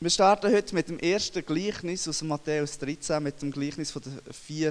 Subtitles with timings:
[0.00, 4.16] Wir starten heute mit dem ersten Gleichnis aus Matthäus 13, mit dem Gleichnis von den
[4.32, 4.70] vier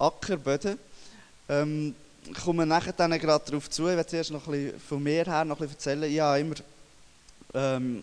[0.00, 0.76] Ackerböden.
[1.48, 1.94] Ähm,
[2.26, 3.86] ich komme nachher dann gerade darauf zu.
[3.86, 6.12] Ich werde zuerst noch ein bisschen von mir her noch ein bisschen erzählen.
[6.12, 6.54] Ich habe immer,
[7.54, 8.02] ähm,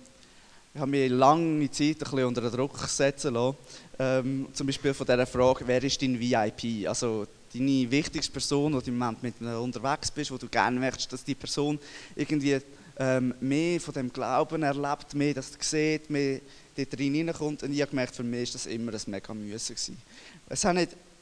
[0.74, 3.58] ich habe mich lange Zeit ein bisschen unter Druck setzen lassen.
[4.00, 6.88] Ähm, zum Beispiel von dieser Frage, wer ist dein VIP?
[6.88, 11.12] Also deine wichtigste Person, wo du im Moment mit unterwegs bist, wo du gerne möchtest,
[11.12, 11.78] dass die Person
[12.16, 12.62] irgendwie
[12.98, 16.40] ähm, mehr von dem Glauben erlebt, mehr das sieht, mehr
[16.76, 17.64] dort reinkommt.
[17.64, 19.76] Und ich habe gemerkt, für mich war das immer ein mega Müsse.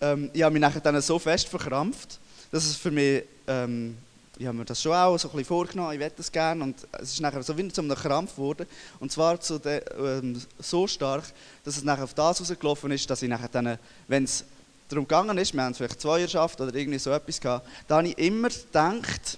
[0.03, 2.19] Ähm, ich habe mich dann so fest verkrampft,
[2.51, 3.97] dass es für mich, ähm,
[4.37, 6.75] ich habe mir das schon auch so ein bisschen vorgenommen, ich wette das gerne und
[6.99, 8.67] es ist nachher so wie zu einem Krampf geworden
[8.99, 11.23] und zwar zu de, ähm, so stark,
[11.63, 13.77] dass es nachher auf das rausgelaufen ist, dass ich nachher dann,
[14.09, 14.43] wenn es
[14.89, 18.17] darum gegangen ist, wir haben vielleicht Zweierschaft oder irgendwie so etwas gehabt, da habe ich
[18.17, 19.37] immer gedacht,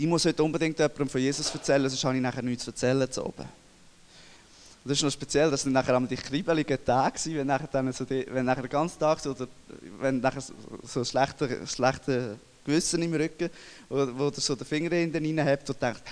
[0.00, 3.10] ich muss heute unbedingt jemandem von Jesus erzählen, sonst habe ich nachher nichts zu erzählen
[3.10, 3.42] zu oben.
[3.42, 3.48] Und
[4.84, 8.04] das ist noch speziell, das sind nachher einmal die kribbeligen Tage, wenn nachher, dann so
[8.04, 9.48] die, wenn nachher den ganzen Tag so, oder
[9.98, 13.50] wenn nachher so ein schlechter, schlechter Gewissen im Rücken,
[13.88, 16.02] wo, wo du so den Finger in den habt und denkt,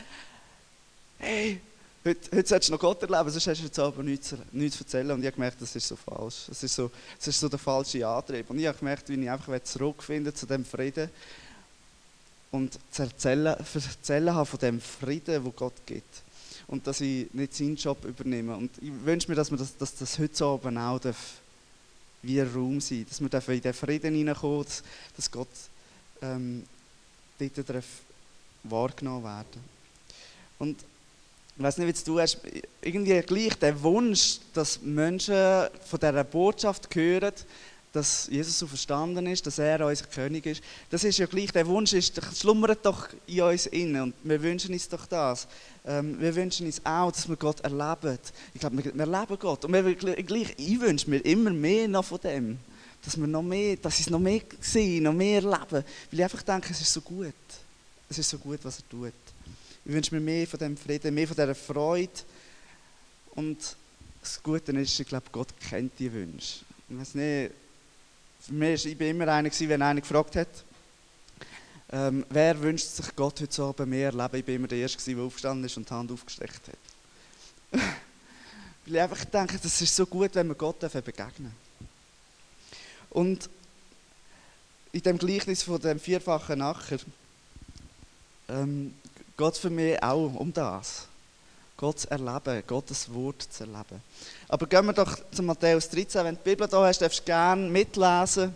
[1.19, 1.61] hey,
[2.05, 4.83] heute, heute solltest du noch Gott erleben, sonst hast du jetzt aber nichts, nichts zu
[4.83, 5.13] erzählen.
[5.13, 6.47] Und ich habe gemerkt, das ist so falsch.
[6.49, 8.51] Das ist so, das ist so der falsche Antrieb.
[8.51, 11.09] Und ich habe gemerkt, wie ich einfach zurückfinden zu dem Frieden
[12.51, 16.23] und zu erzählen, erzählen habe von dem Frieden, wo Gott gibt.
[16.67, 18.57] Und dass ich nicht seinen Job übernehme.
[18.57, 21.35] Und ich wünsche mir, dass, wir das, dass das heute Abend auch darf,
[22.23, 24.83] wie ein Raum sein dass wir in den Frieden hineinkommen, dass,
[25.17, 25.49] dass Gott
[26.23, 26.65] ähm,
[27.39, 27.85] dort darf
[28.65, 29.63] wahrgenommen werden
[30.59, 30.77] Und
[31.57, 32.39] ich weiß nicht, wie du hast,
[32.83, 37.33] irgendwie gleich der Wunsch, dass Menschen von dieser Botschaft hören,
[37.97, 40.63] dass Jesus so verstanden ist, dass er unser König ist.
[40.91, 44.75] Das ist ja gleich, der Wunsch ist, schlummert doch in uns innen und wir wünschen
[44.75, 45.49] uns doch das.
[45.87, 48.19] Ähm, wir wünschen uns auch, dass wir Gott erleben.
[48.53, 52.05] Ich glaube, wir, wir erleben Gott und wir, gleich, ich wünsche mir immer mehr noch
[52.05, 52.59] von dem,
[53.03, 56.43] dass wir noch mehr, dass ich noch mehr sehen, noch mehr erleben, weil ich einfach
[56.43, 57.33] denke, es ist so gut.
[58.11, 59.13] Es ist so gut, was er tut.
[59.85, 62.11] Ich wünsche mir mehr von dem Frieden, mehr von dieser Freude
[63.35, 63.59] und
[64.21, 66.59] das Gute ist, ich glaube, Gott kennt die Wünsche.
[66.91, 67.53] Ich weiß nicht,
[68.47, 70.49] für mich ich war immer einer, wenn einer gefragt hat,
[71.91, 74.37] ähm, wer wünscht sich Gott heute Abend mehr erleben?
[74.37, 77.81] Ich war immer der Erste, der aufgestanden ist und die Hand aufgestreckt hat.
[78.87, 81.53] Weil ich einfach denke, das ist so gut, wenn wir Gott begegnen
[83.11, 83.51] Und
[84.93, 86.99] in dem Gleichnis von dem vierfachen Nacher
[88.49, 88.95] ähm,
[89.37, 91.09] geht es für mich auch um das.
[91.77, 94.01] Gott zu erleben, Gottes Wort zu erleben.
[94.49, 96.25] Aber gehen wir doch zu Matthäus 13.
[96.25, 98.55] Wenn du die Bibel da hast, darfst du gerne mitlesen.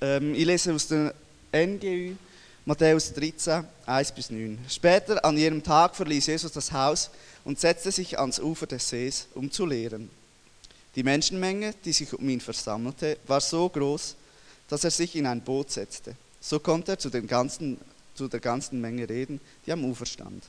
[0.00, 1.14] Ähm, ich lese aus der
[1.52, 2.14] NGÜ,
[2.64, 4.58] Matthäus 13, 1 bis 9.
[4.68, 7.10] Später an jenem Tag verließ Jesus das Haus
[7.44, 10.08] und setzte sich ans Ufer des Sees, um zu lehren.
[10.94, 14.16] Die Menschenmenge, die sich um ihn versammelte, war so groß,
[14.68, 16.16] dass er sich in ein Boot setzte.
[16.40, 17.78] So konnte er zu, ganzen,
[18.14, 20.44] zu der ganzen Menge reden, die am Ufer stand.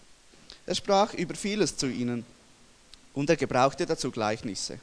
[0.66, 2.26] Er sprach über vieles zu ihnen
[3.14, 4.80] und er gebrauchte dazu Gleichnisse.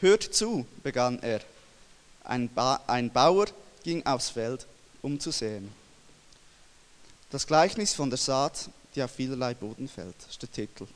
[0.00, 1.40] Hört zu, begann er.
[2.24, 3.46] Ein, ba ein Bauer
[3.82, 4.66] ging aufs Feld,
[5.02, 5.70] um zu säen.
[7.30, 10.86] Das Gleichnis von der Saat, die auf vielerlei Boden fällt, ist der Titel.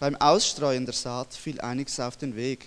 [0.00, 2.66] Beim Ausstreuen der Saat fiel einiges auf den Weg.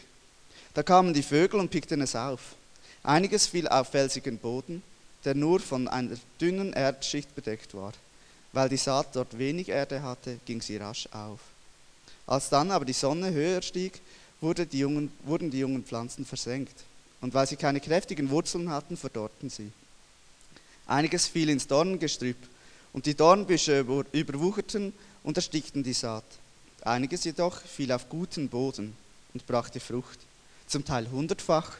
[0.73, 2.55] Da kamen die Vögel und pickten es auf.
[3.03, 4.81] Einiges fiel auf felsigen Boden,
[5.25, 7.93] der nur von einer dünnen Erdschicht bedeckt war.
[8.55, 11.41] Weil die Saat dort wenig Erde hatte, ging sie rasch auf.
[12.25, 13.99] Als dann aber die Sonne höher stieg,
[14.39, 16.85] wurde die jungen, wurden die jungen Pflanzen versenkt.
[17.19, 19.73] Und weil sie keine kräftigen Wurzeln hatten, verdorrten sie.
[20.87, 22.37] Einiges fiel ins Dornengestrüpp,
[22.93, 23.81] und die Dornbüsche
[24.13, 26.23] überwucherten und erstickten die Saat.
[26.83, 28.95] Einiges jedoch fiel auf guten Boden
[29.33, 30.19] und brachte Frucht,
[30.65, 31.75] zum Teil hundertfach,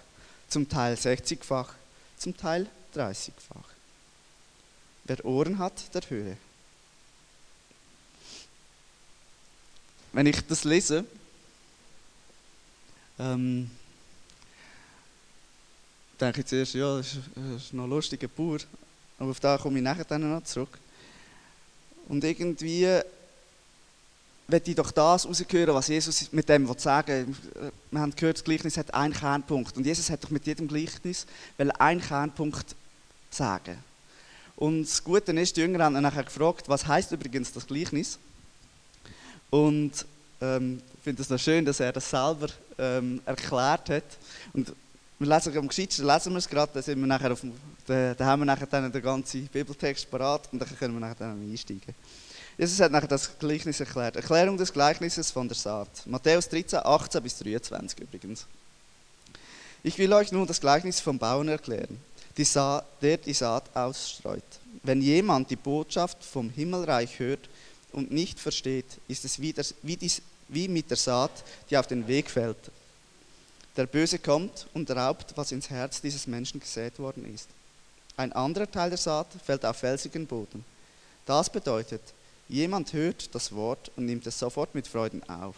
[0.50, 1.74] zum Teil sechzigfach,
[2.18, 3.70] zum Teil dreißigfach.
[5.06, 6.36] Wer Ohren hat, der höre.
[10.16, 11.04] Wenn ich das lese,
[13.20, 13.70] ähm,
[16.20, 18.60] denke ich zuerst, ja, das ist, das ist noch ein lustiger Bauer,
[19.20, 20.80] aber auf da komme ich nachher dann noch zurück.
[22.08, 22.84] Und irgendwie
[24.48, 27.72] werde ich doch das rausgehören, was Jesus mit dem sagen will.
[27.92, 29.76] Wir haben gehört, das Gleichnis hat einen Kernpunkt.
[29.76, 31.26] Und Jesus hat doch mit jedem Gleichnis
[31.58, 32.74] einen Kernpunkt
[33.32, 33.78] sagen.
[34.56, 38.18] Und das Gute ist, die Jünger haben nachher gefragt, was heißt übrigens das Gleichnis?
[39.50, 40.06] Und
[40.42, 42.48] ähm, ich finde es noch schön, dass er das selber
[42.78, 44.04] ähm, erklärt hat.
[44.54, 44.74] Und
[45.20, 47.42] wir lesen am gescheitsten lesen wir es gerade, dann, sind wir nachher auf,
[47.86, 51.16] da, da haben wir nachher dann den ganzen Bibeltext parat und dann können wir nachher
[51.16, 51.96] dann einsteigen.
[52.58, 54.16] Jesus hat nachher das Gleichnis erklärt.
[54.16, 55.90] Erklärung des Gleichnisses von der Saat.
[56.06, 58.46] Matthäus 13, 18 bis 23 übrigens.
[59.84, 62.00] Ich will euch nun das Gleichnis vom Bauern erklären,
[62.38, 64.44] die Saat, der die Saat ausstreut.
[64.84, 67.50] Wenn jemand die Botschaft vom Himmelreich hört
[67.96, 71.32] und nicht versteht, ist es wie, der, wie, dies, wie mit der Saat,
[71.70, 72.58] die auf den Weg fällt.
[73.78, 77.48] Der Böse kommt und raubt, was ins Herz dieses Menschen gesät worden ist.
[78.18, 80.64] Ein anderer Teil der Saat fällt auf felsigen Boden.
[81.26, 82.02] Das bedeutet,
[82.48, 85.56] jemand hört das Wort und nimmt es sofort mit Freuden auf.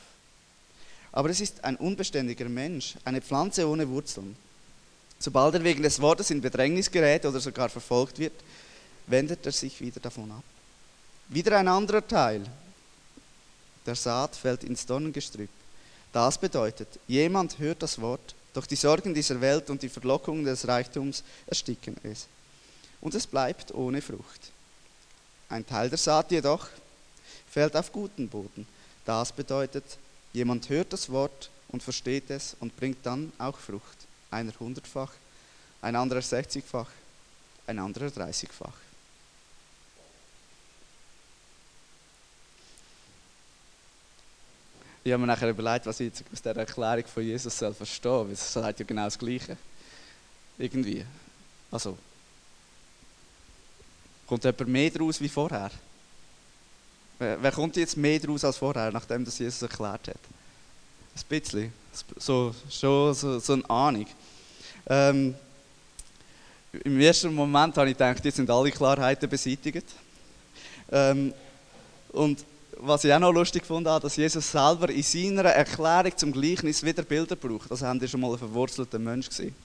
[1.12, 4.36] Aber es ist ein unbeständiger Mensch, eine Pflanze ohne Wurzeln.
[5.20, 8.34] Sobald er wegen des Wortes in Bedrängnis gerät oder sogar verfolgt wird,
[9.08, 10.44] wendet er sich wieder davon ab.
[11.30, 12.44] Wieder ein anderer Teil
[13.86, 15.50] der Saat fällt ins Dornengestrüpp.
[16.12, 20.68] Das bedeutet, jemand hört das Wort, doch die Sorgen dieser Welt und die Verlockungen des
[20.68, 22.28] Reichtums ersticken es.
[23.00, 24.52] Und es bleibt ohne Frucht.
[25.50, 26.68] Ein Teil der Saat jedoch
[27.50, 28.68] fällt auf guten Boden.
[29.06, 29.86] Das bedeutet,
[30.34, 33.98] jemand hört das Wort und versteht es und bringt dann auch Frucht.
[34.32, 35.14] Einer hundertfach,
[35.82, 36.90] ein anderer sechzigfach,
[37.68, 38.87] ein anderer dreißigfach.
[45.08, 48.12] Ich habe mir nachher überlegt, was ich jetzt aus dieser Erklärung von Jesus soll verstehen
[48.12, 49.56] soll, weil es sagt ja genau das Gleiche.
[50.58, 51.06] Irgendwie.
[51.72, 51.98] Also,
[54.28, 55.72] kommt jemand mehr daraus wie vorher?
[57.20, 60.18] Wer, wer kommt jetzt mehr daraus als vorher, nachdem das Jesus erklärt hat?
[60.18, 61.72] Ein bisschen.
[62.18, 64.08] So, schon so, so eine Ahnung.
[64.88, 65.36] Ähm,
[66.84, 69.88] Im ersten Moment habe ich gedacht, jetzt sind alle Klarheiten beseitigt.
[70.92, 71.34] Ähm,
[72.12, 72.44] und
[72.80, 77.04] was ich auch noch lustig fand, dass Jesus selber in seiner Erklärung zum Gleichnis wieder
[77.04, 77.72] Bilder braucht.
[77.72, 79.56] Also haben die schon mal einen verwurzelten Mensch gesehen.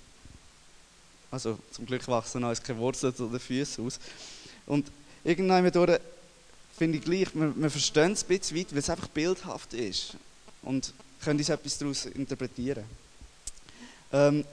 [1.30, 3.98] Also zum Glück wachsen uns keine Wurzeln oder Füße aus.
[4.66, 4.90] Und
[5.24, 5.64] irgendwann
[6.76, 10.14] finde ich gleich, wir, wir verstehen es ein bisschen weit, weil es einfach bildhaft ist.
[10.62, 10.92] Und
[11.22, 12.84] können uns etwas daraus interpretieren.
[14.12, 14.44] Ähm,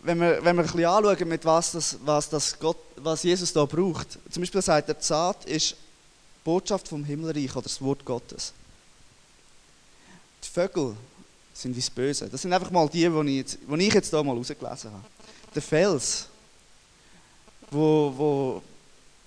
[0.00, 3.52] wenn wir, wenn wir ein bisschen anschauen, mit was, das, was, das Gott, was Jesus
[3.52, 5.76] da braucht, zum Beispiel sagt er, die Saat ist
[6.44, 8.52] Botschaft vom Himmelreich oder das Wort Gottes.
[10.42, 10.96] Die Vögel
[11.54, 12.28] sind wie das Böse.
[12.28, 15.04] Das sind einfach mal die, die ich jetzt, hier mal rausgelesen habe.
[15.54, 16.26] Der Fels,
[17.70, 18.62] wo, wo,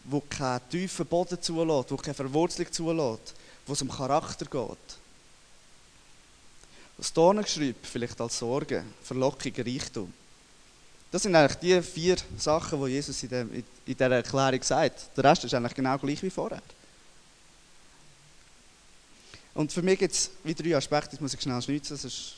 [0.04, 3.34] wo keinen tiefen Boden zulässt, wo keine Verwurzelung zulässt,
[3.66, 4.98] wo es um Charakter geht.
[6.98, 10.14] Das Dornengeschrieb vielleicht als Sorge, Verlockung, Reichtum.
[11.12, 15.16] Das sind eigentlich die vier Sachen, die Jesus in dieser Erklärung sagt.
[15.16, 16.62] Der Rest ist eigentlich genau gleich wie vorher.
[19.56, 22.36] Und für mich gibt es wie drei Aspekte, das muss ich schnell schnitzen, sonst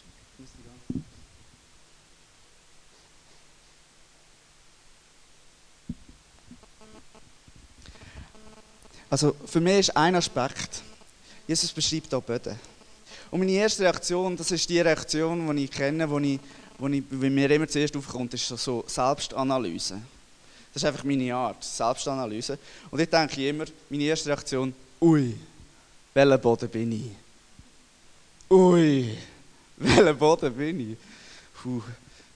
[9.10, 10.82] Also für mich ist ein Aspekt,
[11.48, 12.60] Jesus beschreibt hier Böden.
[13.32, 16.40] Und meine erste Reaktion, das ist die Reaktion, die ich kenne, die,
[16.80, 20.02] ich, mir immer zuerst aufkommt, ist so Selbstanalyse.
[20.74, 22.60] Das ist einfach meine Art, Selbstanalyse.
[22.92, 25.36] Und ich denke immer, meine erste Reaktion, ui,
[26.14, 27.12] welcher Boden bin ich?
[28.50, 29.18] Ui,
[29.78, 30.98] welcher Boden bin ich?
[31.62, 31.82] Puh,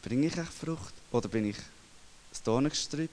[0.02, 0.94] bringe ich echt Frucht?
[1.12, 1.58] Oder bin ich
[2.30, 3.10] das Dornengestrüpp?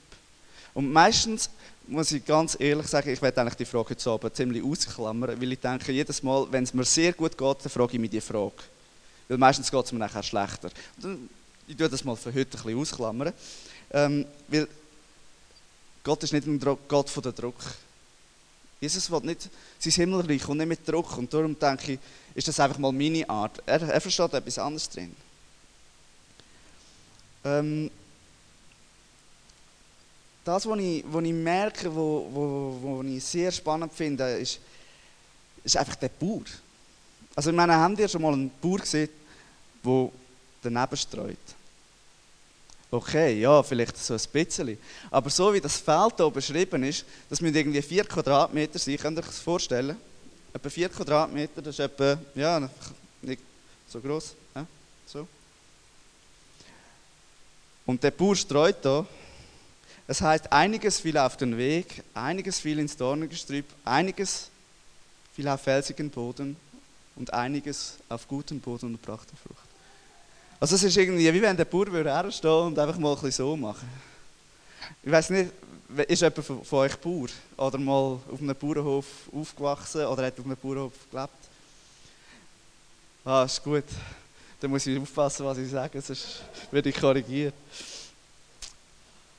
[0.73, 1.49] Und meistens
[1.87, 5.51] muss ich ganz ehrlich sagen, ich werde eigentlich die Frage heute Abend ziemlich ausklammern, weil
[5.51, 8.21] ich denke, jedes Mal, wenn es mir sehr gut geht, dann frage ich mich die
[8.21, 8.53] Frage.
[9.27, 10.69] Weil meistens geht es mir nachher schlechter.
[11.67, 13.33] Ich tue das mal für heute ein bisschen ausklammern.
[13.91, 14.67] Ähm, weil
[16.03, 17.55] Gott ist nicht ein Gott von der Druck.
[18.79, 21.17] Jesus will nicht sein Himmelreich und nicht mit Druck.
[21.17, 21.99] Und darum denke ich,
[22.33, 23.61] ist das einfach mal meine Art.
[23.65, 25.15] Er, er versteht etwas anderes drin.
[27.43, 27.91] Ähm,
[30.43, 34.59] das, was ich, was ich merke, wo, wo, wo ich sehr spannend finde, ist,
[35.63, 36.43] ist einfach der Bauer.
[37.35, 39.09] Also, ich meine, haben ihr schon mal einen Bauer gesehen,
[39.83, 40.09] der
[40.61, 41.37] daneben streut?
[42.91, 44.77] Okay, ja, vielleicht so ein bisschen.
[45.11, 49.17] Aber so wie das Feld hier beschrieben ist, das müssen irgendwie 4 Quadratmeter sein, könnt
[49.17, 49.95] ihr euch das vorstellen?
[50.51, 52.67] Etwa 4 Quadratmeter, das ist etwa, ja,
[53.21, 53.41] nicht
[53.87, 54.33] so groß.
[54.55, 54.65] Ja,
[55.05, 55.27] so.
[57.85, 59.05] Und der Bauer streut hier.
[60.07, 64.49] Es heißt, einiges fiel auf den Weg, einiges fiel ins Dornengestrüpp, einiges
[65.35, 66.57] fiel auf felsigen Boden
[67.15, 69.68] und einiges auf guten Boden und brachte Frucht.
[70.59, 73.55] Also es ist irgendwie, wie wenn der Bauer herstehen und einfach mal ein bisschen so
[73.55, 73.87] machen.
[75.01, 75.51] Ich weiß nicht,
[76.07, 77.27] ist jemand von, euch Bauer?
[77.57, 81.29] Oder mal auf einem Bauernhof aufgewachsen oder hat auf einem Bauernhof gelebt?
[83.23, 83.85] Ah, ist gut.
[84.59, 87.53] Dann muss ich aufpassen, was ich sage, sonst werde ich korrigiert.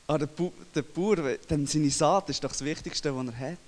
[0.09, 3.59] Der, Bauer, der Bauer, dem seine Saat ist doch das Wichtigste, was er hat.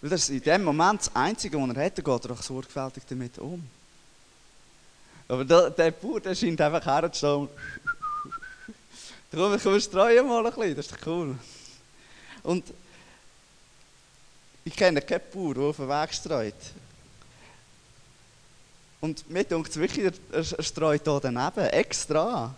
[0.00, 3.04] Weil das ist in dem Moment das Einzige, was er hat, geht er doch sorgfältig
[3.08, 3.64] damit um.
[5.28, 7.48] Aber der, der Bauer, der scheint einfach herzustehen.
[9.30, 11.36] Darum können wir streuen mal ein bisschen, das ist cool.
[12.42, 12.64] Und
[14.64, 16.54] ich kenne keinen Bauer, der auf den Weg streut.
[19.00, 22.54] Und mir denkt es wirklich, er streut hier daneben, extra.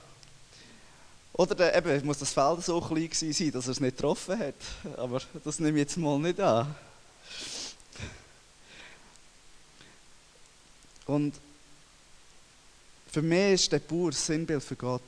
[1.32, 4.54] Oder eben, muss das Feld so klein sein, dass er es nicht getroffen hat.
[4.96, 6.74] Aber das nehme ich jetzt mal nicht an.
[11.06, 11.34] Und
[13.16, 15.00] für mich ist der Bauer das Sinnbild für Gott.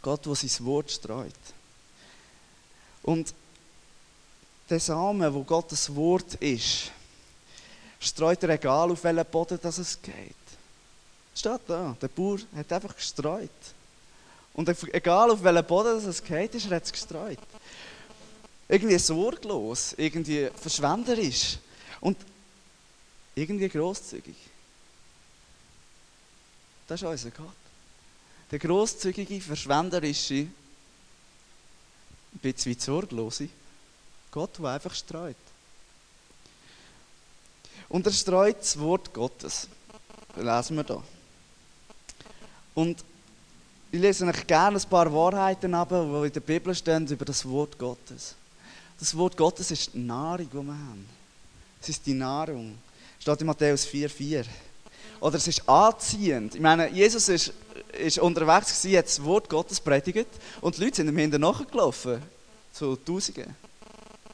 [0.00, 1.34] Gott, der sein Wort streut.
[3.02, 3.34] Und
[4.70, 6.92] der Samen, wo Gottes Wort ist,
[7.98, 10.36] streut er egal auf welchen Boden das es geht.
[11.34, 13.50] Steht da, der Bauer hat einfach gestreut.
[14.52, 17.38] Und egal auf welchen Boden es geht, ist er hat es gestreut.
[18.68, 21.58] Irgendwie sorglos, irgendwie verschwenderisch
[22.00, 22.16] und
[23.34, 24.36] irgendwie großzügig.
[26.86, 27.54] Das ist unser Gott.
[28.50, 30.50] Der großzügige, verschwenderische, ein
[32.40, 33.48] bisschen wie sorglose
[34.30, 35.36] Gott, der einfach streut.
[37.88, 39.68] Und er streut das Wort Gottes.
[40.34, 41.02] Das lesen wir da.
[42.74, 43.04] Und
[43.92, 47.48] ich lese euch gerne ein paar Wahrheiten ab, die in der Bibel stehen über das
[47.48, 48.34] Wort Gottes.
[48.98, 51.08] Das Wort Gottes ist die Nahrung, die wir haben.
[51.80, 52.76] Es ist die Nahrung.
[53.20, 54.44] Steht in Matthäus 4,4.
[55.24, 56.54] Oder es ist anziehend.
[56.54, 57.54] Ich meine, Jesus ist,
[57.98, 60.28] ist unterwegs gewesen, hat das Wort Gottes predigt
[60.60, 62.20] und die Leute sind ihm hinterher nachgelaufen.
[62.74, 63.46] So Tausende.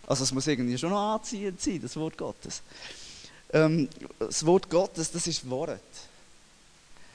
[0.08, 2.62] Also es muss irgendwie schon noch anziehend sein, das Wort Gottes.
[3.52, 5.78] Ähm, das Wort Gottes, das ist Wort.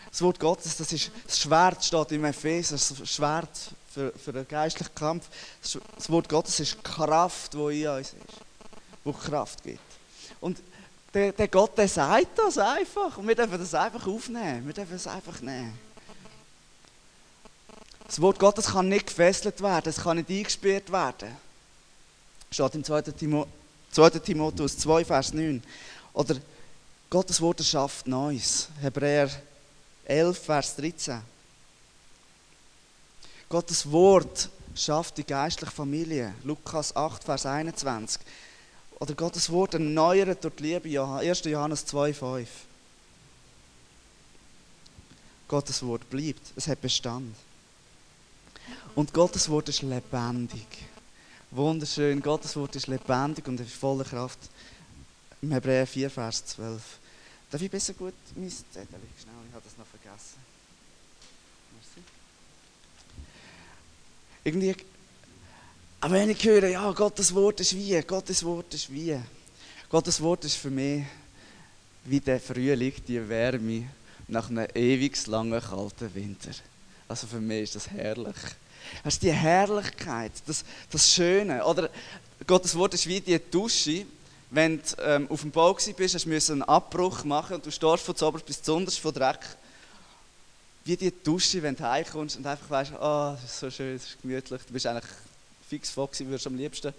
[0.10, 4.48] Das Wort Gottes, das ist das Schwert, steht im Epheser, das Schwert für, für den
[4.48, 5.28] geistlichen Kampf.
[5.62, 8.40] Das Wort Gottes ist Kraft, die in uns ist,
[9.04, 9.80] die Kraft gibt.
[10.40, 10.62] Und
[11.16, 14.96] der, der Gott, der sagt das einfach und wir dürfen das einfach aufnehmen, wir dürfen
[14.96, 15.80] es einfach nehmen.
[18.06, 21.36] Das Wort Gottes kann nicht gefesselt werden, es kann nicht eingesperrt werden.
[22.52, 23.02] Steht im 2.
[24.20, 25.64] Timotheus 2, Vers 9.
[26.14, 26.36] Oder
[27.10, 28.68] Gottes Wort erschafft Neues.
[28.82, 29.30] Hebräer
[30.04, 31.22] 11, Vers 13.
[33.48, 36.36] Gottes Wort schafft die geistliche Familie.
[36.44, 38.22] Lukas 8, Vers 21.
[39.00, 41.04] Oder Gottes Wort erneuert durch die Liebe.
[41.04, 41.44] 1.
[41.46, 42.50] Johannes 2, 5.
[45.48, 46.42] Gottes Wort bleibt.
[46.56, 47.36] Es hat Bestand.
[48.96, 50.66] Und Gottes Wort ist lebendig.
[51.52, 52.22] Wunderschön.
[52.22, 54.40] Gottes Wort ist lebendig und voller Kraft.
[55.42, 56.82] Im Hebräer 4, Vers 12.
[57.52, 58.86] Darf ich besser gut mein Zettel?
[59.22, 60.40] Schnell, ich habe das noch vergessen.
[61.74, 62.08] Merci.
[64.44, 64.76] Irgendwie,
[66.06, 69.20] aber wenn ich höre, ja, Gottes Wort ist wie, Gottes Wort ist wie.
[69.90, 71.04] Gottes Wort ist für mich
[72.04, 73.90] wie der Frühling, die Wärme
[74.28, 76.52] nach einem ewig langen kalten Winter.
[77.08, 78.36] Also für mich ist das herrlich.
[79.04, 81.66] Das ist die Herrlichkeit, das, das Schöne.
[81.66, 81.90] Oder
[82.46, 84.06] Gottes Wort ist wie die Dusche,
[84.52, 88.04] wenn du ähm, auf dem Bau bist, hast du einen Abbruch machen und du stehst
[88.04, 89.40] von zuoberst bis zuunterst von Dreck.
[90.84, 94.06] Wie die Dusche, wenn du heimkommst und einfach weißt, oh, das ist so schön, das
[94.06, 94.62] ist gemütlich.
[94.68, 95.12] Du bist eigentlich
[95.68, 96.94] fix foxy, würdest am liebsten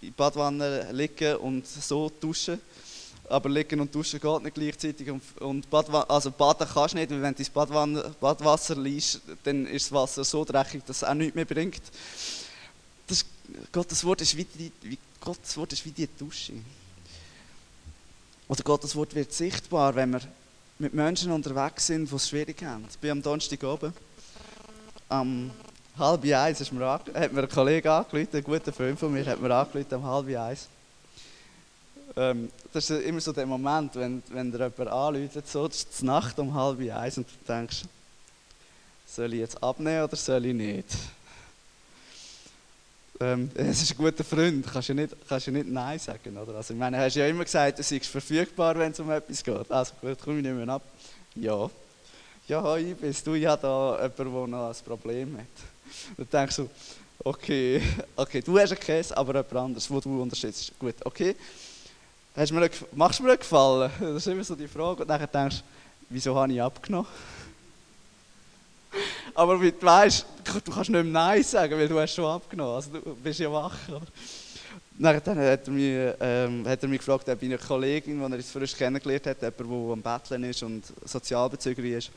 [0.00, 2.60] in die Badwanne liegen und so duschen.
[3.28, 5.08] Aber liegen und duschen geht nicht gleichzeitig.
[5.38, 9.66] Und Badwa also baden kannst du nicht, weil wenn du ins Badwanne, Badwasser liest, dann
[9.66, 11.82] ist das Wasser so dreckig, dass es auch nichts mehr bringt.
[13.06, 13.24] Das,
[13.70, 16.54] Gottes Wort ist wie, die, wie Gottes Wort ist wie die Dusche.
[18.48, 20.22] Oder Gottes Wort wird sichtbar, wenn wir
[20.80, 22.84] mit Menschen unterwegs sind, die es schwierig haben.
[22.90, 23.92] Ich bin am Donnerstag oben.
[25.08, 25.50] Am
[25.98, 29.40] halb eins ist mir hat mir ein Kollege angerufen, ein guter Freund von mir, hat
[29.40, 30.68] mir angerufen am halb eins.
[32.16, 36.38] Ähm, das ist immer so der Moment, wenn, wenn dir jemand anruft, so zur Nacht
[36.38, 37.84] um halb eins und du denkst,
[39.06, 40.86] soll ich jetzt abnehmen oder soll ich nicht?
[43.20, 46.36] ähm, es ist ein guter Freund, kannst du nicht, kannst du nicht Nein sagen.
[46.36, 46.56] Oder?
[46.56, 49.70] Also, ich meine, hast ja immer gesagt, du seist verfügbar, wenn es um etwas geht.
[49.70, 50.82] Also gut, komm ich nicht mehr ab.
[51.34, 51.70] Ja.
[52.48, 55.46] Ja, hi, bist du ja da jemand, der noch ein Problem hat.
[56.16, 56.68] Dann denkst du,
[57.24, 57.82] okay,
[58.16, 60.72] okay, du hast einen Käse, aber jemand anderes, wo du unterstützt.
[60.78, 61.36] Gut, okay.
[62.36, 63.90] Hast mir machst du mir einen Gefallen?
[64.00, 65.02] Das ist immer so die Frage.
[65.02, 65.62] Und dann denkst du,
[66.08, 67.08] wieso habe ich abgenommen?
[69.34, 72.74] Aber wie du weißt, du kannst nicht mehr Nein sagen, weil du hast schon abgenommen.
[72.74, 73.76] Also du bist ja wach.
[74.98, 78.36] Dann hat er, mich, ähm, hat er mich gefragt, ob ich eine Kollegin, die er
[78.36, 82.10] jetzt frisch kennengelernt hat, jemand, der am Betteln ist und Sozialbezügerin ist,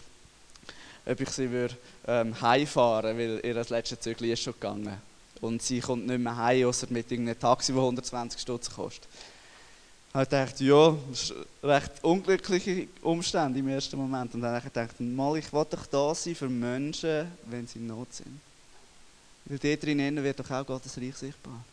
[1.06, 1.76] ob ich sie würde,
[2.08, 5.02] ähm, heimfahren würde, weil ihr das letzte Zügel ist schon gegangen.
[5.42, 9.08] Und sie kommt nicht mehr heim, außer mit einem Taxi, das 120 Stutz kostet.
[10.14, 14.34] habe gedacht, ja, das ist recht unglückliche Umstände im ersten Moment.
[14.34, 17.80] Und dann habe ich gedacht, mal, ich will doch da sein für Menschen, wenn sie
[17.80, 18.40] in Not sind.
[19.46, 21.66] Weil dort drinnen wird doch auch Gottes Reich sichtbar.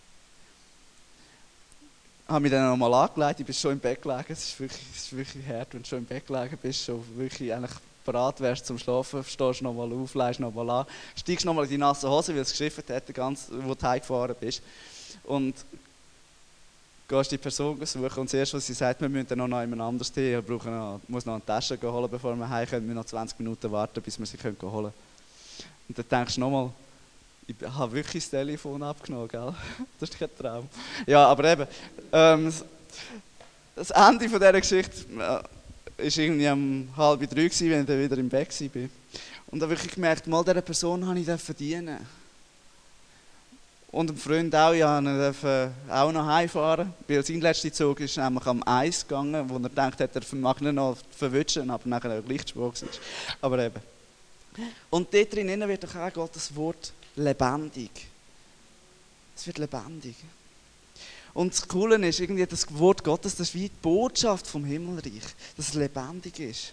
[2.25, 4.25] Ich habe mich dann nochmal angelegt, ich bin schon im Bett gelegen.
[4.29, 7.05] Es ist wirklich, es ist wirklich hart, wenn du schon im Bett gelegen bist, schon
[7.17, 7.73] wirklich eigentlich
[8.13, 10.87] bereit wärst zum Schlafen, stehst nochmal auf, leist nochmal an,
[11.17, 14.63] steigst nochmal in die nasse Hose, weil es geschifft hat, ganz, wo du heimgefahren bist.
[15.25, 15.55] Und
[17.09, 20.13] gehst die Person suchen und das erste, was sie sagt, wir müssen noch jemand anderes
[20.15, 23.05] hin, ich brauche noch, muss noch eine Tasche holen, bevor wir heim können, wir noch
[23.05, 24.93] 20 Minuten warten, bis wir sie können holen können.
[25.89, 26.71] Und dann denkst du nochmal,
[27.49, 29.53] ich habe wirklich das Telefon abgenommen, gell?
[29.99, 30.69] Das ist kein Traum.
[31.05, 31.67] Ja, aber eben,
[32.13, 32.53] ähm,
[33.75, 35.43] das Ende von dieser Geschichte
[36.03, 38.83] ist irgendwie um halb drei gewesen, wenn ich dann wieder im Bett war.
[39.49, 41.99] Und habe wirklich gemerkt, mal dieser Person habe ich verdienen
[43.93, 46.93] und ein Freund auch, ja, durfte auch noch heimfahren.
[47.09, 50.61] Weil sein letzter Zug ist nämlich am Eis gegangen, wo er denkt, hat, er mag
[50.61, 52.89] ihn noch verwutschen, aber nachher ein Lichtspur war.
[53.41, 53.81] Aber eben.
[54.91, 57.91] Und dort drinnen wird auch Gottes Wort lebendig.
[59.35, 60.15] Es wird lebendig.
[61.33, 65.23] Und das Coole ist, irgendwie das Wort Gottes, das ist wie die Botschaft vom Himmelreich,
[65.57, 66.73] dass es lebendig ist.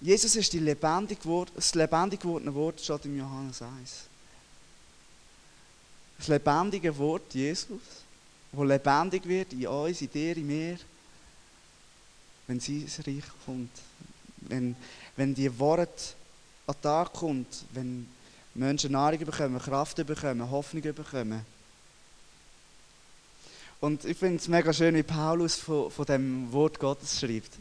[0.00, 4.08] Jesus ist die lebendig Wort, das lebendig gewordene Wort, steht im Johannes 1
[6.18, 7.80] das lebendige Wort Jesus,
[8.52, 10.78] wo lebendig wird in uns, in dir, in mir,
[12.46, 13.70] wenn sein Reich kommt.
[14.40, 14.76] Wenn,
[15.16, 16.16] wenn die Wort
[16.66, 18.08] an den Tag kommt, wenn
[18.54, 21.44] Menschen Nahrung bekommen, Kraft bekommen, Hoffnung bekommen.
[23.80, 27.52] Und ich finde es mega schön, wie Paulus von, von dem Wort Gottes schreibt.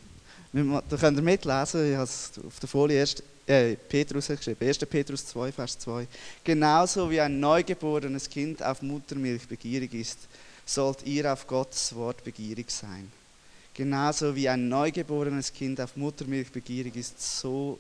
[0.52, 4.80] Da könnt ihr mitlesen, ich habe es auf der Folie erst äh, Petrus geschrieben, 1.
[4.80, 6.08] Petrus 2, Vers 2.
[6.44, 10.18] Genauso wie ein neugeborenes Kind auf Muttermilch begierig ist,
[10.66, 13.12] sollt ihr auf Gottes Wort begierig sein.
[13.74, 17.78] Genauso wie ein neugeborenes Kind auf Muttermilch begierig ist, so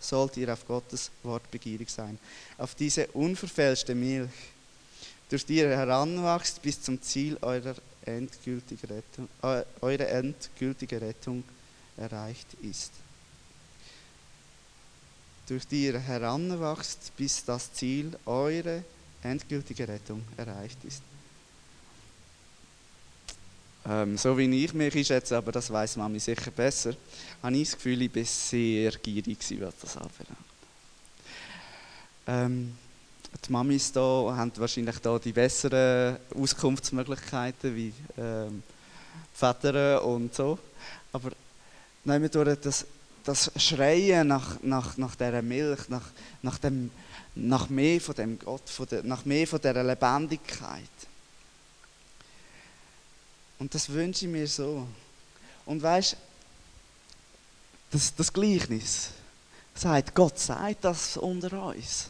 [0.00, 2.18] sollt ihr auf Gottes Wort begierig sein.
[2.56, 4.30] Auf diese unverfälschte Milch,
[5.30, 11.44] durch die ihr heranwachst bis zum Ziel eurer endgültigen Rettung, äh, eure endgültige Rettung
[11.96, 12.92] erreicht ist
[15.50, 18.84] durch die ihr heranwachst, bis das Ziel, eure
[19.20, 21.02] endgültige Rettung erreicht ist.
[23.84, 26.94] Ähm, so wie ich mich einschätze, aber das weiß Mami sicher besser,
[27.42, 30.38] habe ich das Gefühl, ich war sehr gierig, was das anbelangt.
[32.28, 32.78] Ähm,
[33.46, 38.62] die Mamis hier haben wahrscheinlich da die besseren Auskunftsmöglichkeiten wie ähm,
[39.32, 40.58] Väter und so.
[41.12, 41.30] Aber
[42.04, 42.86] nehmen wir durch das
[43.24, 46.08] das Schreien nach, nach, nach dieser Milch, nach,
[46.42, 46.90] nach, dem,
[47.34, 50.82] nach mehr von dem Gott, von der, nach mehr von dieser Lebendigkeit.
[53.58, 54.86] Und das wünsche ich mir so.
[55.66, 56.16] Und weißt
[57.90, 59.10] das, das Gleichnis
[59.74, 62.08] sagt, Gott sagt das unter uns.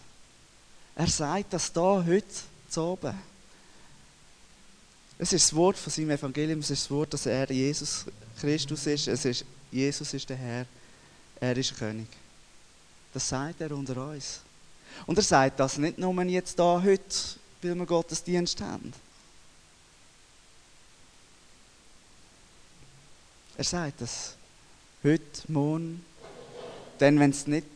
[1.01, 2.27] Er sagt das da heute
[2.69, 3.19] zu oben.
[5.19, 8.05] Es ist das Wort von seinem Evangelium, es ist das Wort, dass er Jesus
[8.39, 9.09] Christus ist.
[9.09, 10.67] Es ist Jesus ist der Herr
[11.41, 12.07] er ist König.
[13.15, 14.41] Das sagt er unter uns.
[15.07, 17.17] Und er sagt das nicht nur jetzt da heute,
[17.63, 18.93] weil wir Gottesdienst haben.
[23.57, 24.35] Er sagt das
[25.03, 26.05] heute, morgen,
[27.01, 27.67] denn wenn du nicht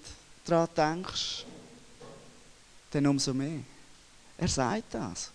[0.45, 1.47] daran denkst,
[2.95, 3.61] dann umso mehr.
[4.39, 5.31] Er sagt das.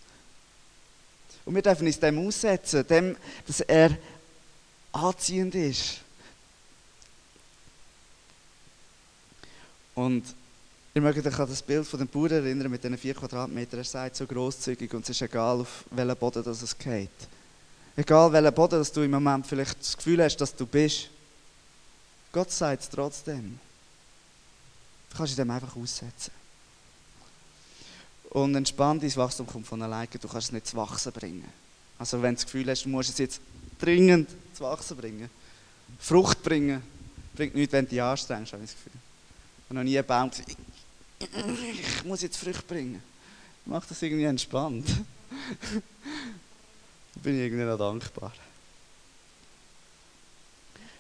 [1.46, 3.18] Und wir dürfen uns dem aussetzen, dem,
[3.48, 3.98] dass er
[4.92, 6.00] anziehend ist.
[9.96, 10.24] Und
[10.94, 13.80] ihr mögt euch an das Bild von dem Bauer erinnern mit diesen vier Quadratmetern.
[13.80, 17.10] Er sagt so großzügig und es ist egal, auf welchen Boden das es geht.
[17.96, 21.10] Egal, welchen Boden dass du im Moment vielleicht das Gefühl hast, dass du bist.
[22.32, 23.60] Gott sagt es trotzdem.
[25.10, 26.32] Du kannst dich dem einfach aussetzen.
[28.30, 30.08] Und entspannt dein Wachstum kommt von alleine.
[30.08, 31.48] Du kannst es nicht zu wachsen bringen.
[31.98, 33.42] Also wenn du das Gefühl hast, du musst es jetzt
[33.80, 35.30] dringend zu wachsen bringen,
[36.00, 36.82] Frucht bringen,
[37.36, 39.00] bringt nichts, wenn du dich anstrengst, habe ich das Gefühl.
[39.66, 40.56] Habe noch nie einen Baum gesehen.
[41.20, 43.02] Ich muss jetzt Früchte bringen.
[43.66, 44.88] Macht das irgendwie entspannt.
[47.14, 48.34] da bin ich irgendwie noch dankbar.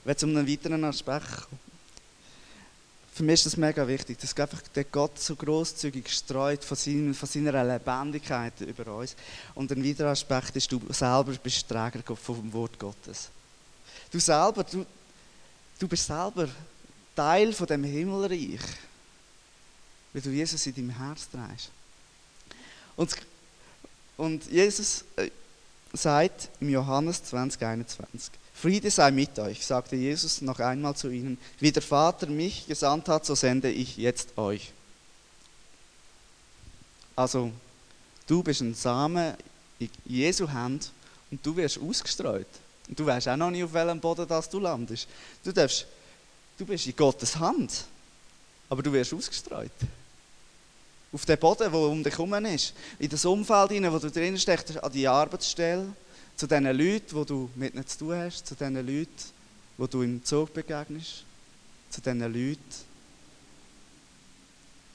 [0.04, 1.69] Wenn zu einem weiteren Aspekt kommen.
[3.20, 7.14] Für mich ist das mega wichtig, dass einfach der Gott so großzügig streut von, seinem,
[7.14, 9.14] von seiner Lebendigkeit über uns.
[9.56, 13.28] Und ein weiterer Aspekt ist, du selber bist Träger vom Wort Gottes.
[14.10, 14.86] Du selber, du,
[15.80, 16.48] du bist selber
[17.14, 18.62] Teil von dem Himmelreich,
[20.14, 21.72] weil du Jesus in deinem Herz trägst.
[22.96, 23.18] Und,
[24.16, 25.30] und Jesus, äh,
[25.92, 28.39] sagt im Johannes 20, 21.
[28.62, 31.38] Friede sei mit euch, sagte Jesus noch einmal zu ihnen.
[31.60, 34.74] Wie der Vater mich gesandt hat, so sende ich jetzt euch.
[37.16, 37.52] Also,
[38.28, 39.34] du bist ein Samen
[39.80, 40.92] in Jesu Hand
[41.32, 42.48] und du wirst ausgestreut.
[42.90, 45.08] Und du weißt auch noch nicht, auf welchem Boden das du landest.
[45.42, 45.86] Du, darfst,
[46.58, 47.86] du bist in Gottes Hand,
[48.68, 49.72] aber du wirst ausgestreut.
[51.14, 52.74] Auf den Boden, der um dich herum ist.
[53.00, 55.94] In das Umfeld, wo du drin steckst, an die Arbeitsstelle
[56.40, 59.12] zu den Leuten, wo du mit ihnen zu tun hast, zu den Leuten,
[59.78, 61.26] wo du im Zug begegnest,
[61.90, 62.62] zu den Leuten,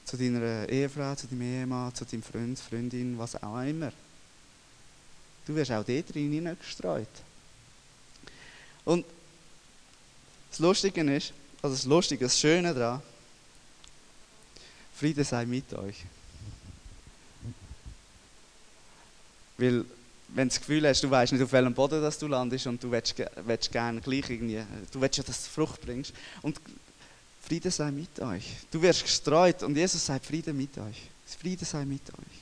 [0.05, 3.91] zu deiner Ehefrau, zu deinem Ehemann, zu deinem Freund, Freundin, was auch immer.
[5.45, 7.07] Du wirst auch dort hineingestreut.
[8.83, 9.05] Und
[10.49, 11.31] das Lustige ist,
[11.61, 13.03] also das Lustige, das Schöne daran,
[14.95, 16.05] Friede sei mit euch.
[19.59, 19.85] Weil
[20.35, 22.83] wenn du das Gefühl hast, du weißt nicht, auf welchem Boden dass du landest und
[22.83, 26.13] du willst, willst gerne gleich irgendwie, du willst ja, dass du Frucht bringst.
[26.41, 26.59] Und
[27.41, 28.43] Friede sei mit euch.
[28.69, 31.03] Du wirst gestreut und Jesus sagt, Friede mit euch.
[31.41, 32.37] Friede sei mit euch.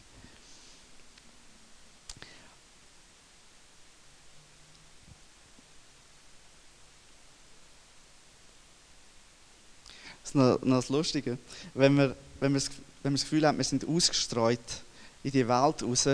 [10.24, 11.38] Das ist noch, noch das Lustige.
[11.76, 12.62] Wenn wir, wenn, wir,
[13.04, 14.60] wenn wir das Gefühl haben, wir sind ausgestreut
[15.22, 16.08] in die Welt raus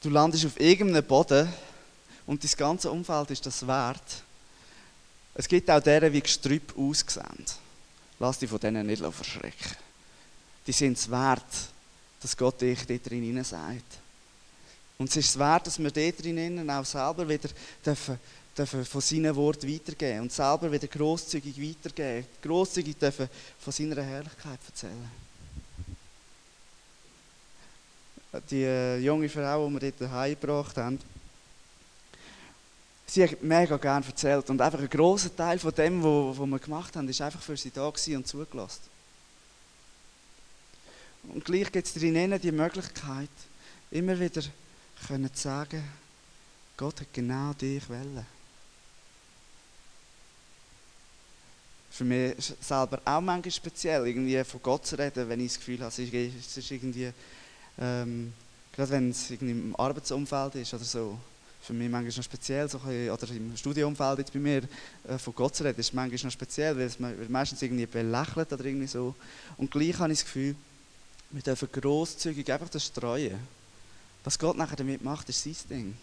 [0.00, 1.48] Du landest auf irgendeinem Boden
[2.26, 4.22] und das ganze Umfeld ist das wert.
[5.34, 7.44] Es gibt auch deren, wie Gestrüpp aussehen.
[8.18, 9.76] Lass dich von denen nicht verschrecken.
[10.66, 11.44] Die sind es wert,
[12.20, 13.98] dass Gott dich dort drin sagt.
[14.98, 17.48] Und es ist es wert, dass wir dort drinnen auch selber wieder
[17.84, 18.18] dürfen,
[18.56, 22.26] dürfen von seinen Worten weitergeben und selber wieder grosszügig weitergeben.
[22.42, 25.10] Grosszügig dürfen von seiner Herrlichkeit erzählen.
[28.50, 30.98] Die äh, junge Frau, die wir dort heimgebracht haben,
[33.06, 34.48] sie hat mega gerne erzählt.
[34.50, 37.70] Und einfach ein grosser Teil von dem, was wir gemacht haben, ist einfach für sie
[37.70, 38.82] da und zugelassen.
[41.24, 43.28] Und gleich gibt es drinnen die Möglichkeit,
[43.90, 44.50] immer wieder zu
[45.34, 45.82] sagen,
[46.76, 48.26] Gott hat genau dich wollen.
[51.90, 55.80] Für mich selber auch manchmal speziell, irgendwie von Gott zu reden, wenn ich das Gefühl
[55.80, 57.12] habe, es ist irgendwie
[57.78, 58.32] ähm,
[58.72, 61.18] gerade wenn es im Arbeitsumfeld ist oder so,
[61.62, 64.62] für mich manchmal noch speziell, so bisschen, oder im Studiumfeld jetzt bei mir,
[65.06, 68.64] äh, von Gott zu reden, ist manchmal noch speziell, weil es meistens irgendwie belächelt oder
[68.64, 69.14] irgendwie so.
[69.56, 70.56] Und gleich habe ich das Gefühl,
[71.30, 73.38] wir dürfen grosszügig einfach das streuen.
[74.24, 75.96] Was Gott nachher damit macht, ist sein Ding.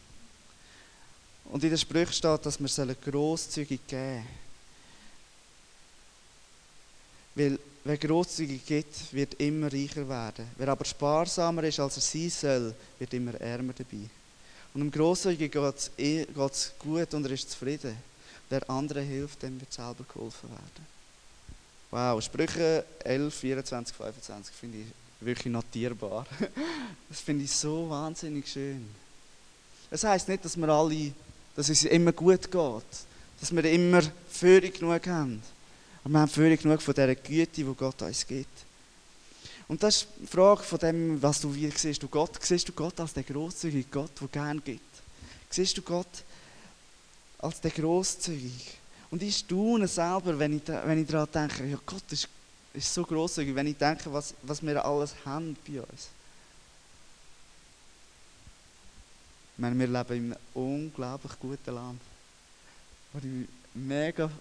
[1.45, 4.27] Und in der Sprüche steht, dass wir grosszügig geben sollen.
[7.35, 10.45] Weil Wer großzügig gibt, wird immer reicher werden.
[10.57, 14.09] Wer aber sparsamer ist, als er sein soll, wird immer ärmer dabei.
[14.73, 17.95] Und dem Großzügigen geht es gut und er ist zufrieden.
[18.49, 20.85] Wer anderen hilft, dem wird selber geholfen werden.
[21.89, 26.25] Wow, Sprüche 11, 24, 25 finde ich wirklich notierbar.
[27.07, 28.85] Das finde ich so wahnsinnig schön.
[29.89, 31.13] Es heißt nicht, dass wir alle,
[31.55, 32.83] dass es immer gut geht,
[33.39, 35.41] dass wir immer Führung genug haben.
[36.07, 38.63] Aber wir haben völlig genug von dieser Güte, die Gott uns gibt.
[39.67, 42.01] Und das ist die Frage von dem, was du wie siehst.
[42.01, 44.79] Du Gott, siehst du Gott als den grosszügigen Gott, der gerne gibt?
[45.49, 46.07] Siehst du Gott
[47.39, 48.77] als den grosszügig?
[49.11, 52.29] Und ich staune selber, wenn ich, wenn ich daran denke, ja Gott ist,
[52.73, 56.07] ist so grosszügig, wenn ich denke, was, was wir alles haben bei uns.
[59.55, 61.99] Ich meine, wir leben in einem unglaublich guten Land,
[63.11, 64.31] wo ich mega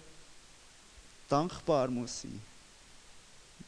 [1.29, 2.41] dankbar muss sein.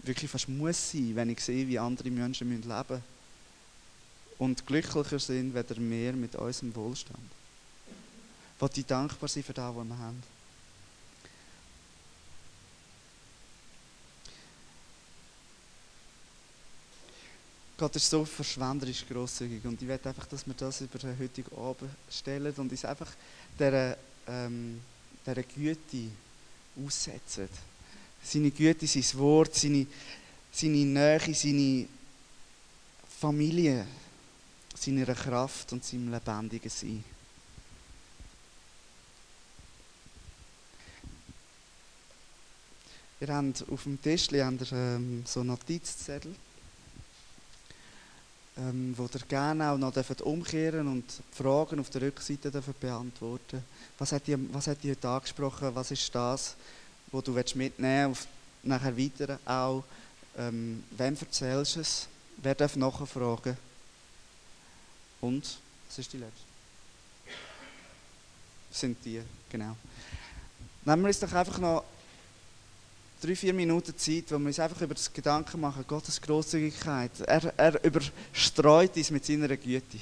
[0.03, 3.03] Wirklich fast muss sein, wenn ich sehe, wie andere Menschen leben müssen.
[4.37, 7.19] Und glücklicher sind, wenn wir mit unserem Wohlstand.
[8.59, 10.23] Wollen die dankbar sein für das, was wir haben.
[17.79, 21.55] Gott ist so verschwenderisch grosszügig und ich werde einfach, dass wir das über den heutigen
[21.55, 23.09] Abend stellen und uns einfach
[23.57, 24.81] dieser, ähm,
[25.25, 26.09] dieser Güte
[26.75, 27.49] aussetzen.
[28.23, 29.87] Seine Güte, sein Wort, seine,
[30.51, 31.87] seine Nähe, seine
[33.19, 33.85] Familie,
[34.75, 37.03] seiner Kraft und seinem lebendigen Sein.
[43.21, 46.33] Ihr habt auf dem Tisch habt ihr, ähm, so Notizzettel,
[48.59, 53.63] ähm, wo ihr gerne auch noch umkehren und Fragen auf der Rückseite beantworten
[53.99, 55.75] was hat, die, was hat die heute angesprochen?
[55.75, 56.55] Was ist das,
[57.11, 58.27] was du mitnehmen willst?
[58.63, 59.83] Nachher weiter auch,
[60.37, 62.07] ähm, wem erzählst du es?
[62.37, 63.57] Wer darf nachfragen?
[65.21, 65.43] Und,
[65.87, 66.39] das ist die letzte.
[68.71, 69.75] Sind die, genau.
[70.85, 71.83] Nehmen wir uns doch einfach noch
[73.21, 77.11] drei, vier Minuten Zeit, wo wir uns einfach über das Gedanken machen, Gottes Großzügigkeit.
[77.21, 79.99] Er, er überstreut uns mit seiner Güte.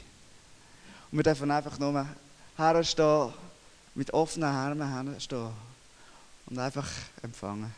[1.11, 2.05] Und wir dürfen einfach nur
[2.57, 3.33] herstehen,
[3.95, 5.49] mit offenen Armen herstehen
[6.45, 6.87] und einfach
[7.23, 7.73] empfangen.